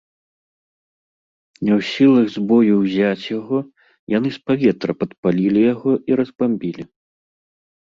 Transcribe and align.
Не 1.67 1.69
ў 1.77 1.81
сілах 1.91 2.27
з 2.37 2.43
бою 2.53 2.73
ўзяць 2.79 3.25
яго, 3.37 3.57
яны 4.17 4.29
з 4.39 4.43
паветра 4.49 4.91
падпалілі 5.05 5.61
яго 5.73 5.91
і 6.13 6.21
разбамбілі. 6.23 6.83